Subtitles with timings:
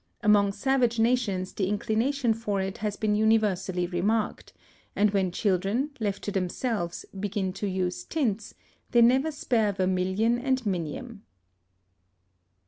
[0.23, 4.51] Among savage nations the inclination for it has been universally remarked,
[4.95, 8.55] and when children, left to themselves, begin to use tints,
[8.89, 11.19] they never spare vermilion and minium.